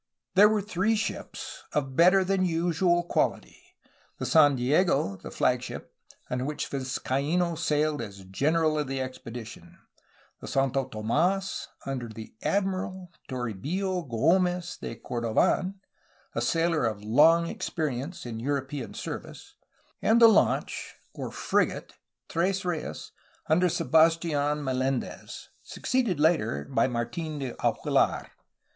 There 0.33 0.49
were 0.49 0.63
three 0.63 0.95
ships, 0.95 1.61
of 1.73 1.95
better 1.95 2.23
than 2.23 2.43
usual 2.43 3.07
quaUty: 3.07 3.57
the 4.17 4.25
San 4.25 4.55
Diego 4.55 5.17
j 5.17 5.21
the 5.21 5.29
flagship, 5.29 5.93
on 6.27 6.47
which 6.47 6.65
Vizcaino 6.71 7.53
sailed 7.55 8.01
as 8.01 8.25
''general'' 8.25 8.79
of 8.81 8.87
the 8.87 8.99
expedition; 8.99 9.77
the 10.39 10.47
Santo 10.47 10.89
TomdSy 10.89 11.67
under 11.85 12.07
the 12.09 12.33
''admiral'' 12.41 13.09
Toribio 13.29 14.09
G6mez 14.09 14.79
de 14.79 14.95
Corbdn, 14.95 15.75
a 16.33 16.41
sailor 16.41 16.83
of 16.85 17.03
long 17.03 17.45
experience 17.45 18.25
in 18.25 18.39
European 18.39 18.95
service; 18.95 19.53
and 20.01 20.19
the 20.19 20.27
launch, 20.27 20.95
or 21.13 21.29
"frigate," 21.31 21.93
Tres 22.27 22.65
Reyes 22.65 23.09
j 23.09 23.11
under 23.49 23.67
Sebastidn 23.69 24.63
Mel^ndez, 24.63 25.49
succeeded 25.61 26.19
later 26.19 26.67
by 26.71 26.87
Martin 26.87 27.37
de 27.37 27.53
Aguilar. 27.63 28.31